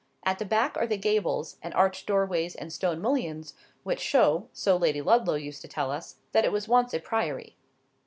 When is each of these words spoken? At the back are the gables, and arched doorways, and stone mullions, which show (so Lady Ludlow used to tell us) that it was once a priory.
At 0.25 0.39
the 0.39 0.45
back 0.45 0.75
are 0.77 0.87
the 0.87 0.97
gables, 0.97 1.57
and 1.61 1.75
arched 1.75 2.07
doorways, 2.07 2.55
and 2.55 2.73
stone 2.73 3.01
mullions, 3.01 3.53
which 3.83 3.99
show 3.99 4.49
(so 4.51 4.75
Lady 4.75 4.99
Ludlow 4.99 5.35
used 5.35 5.61
to 5.61 5.67
tell 5.67 5.91
us) 5.91 6.15
that 6.31 6.43
it 6.43 6.51
was 6.51 6.67
once 6.67 6.91
a 6.95 6.99
priory. 6.99 7.55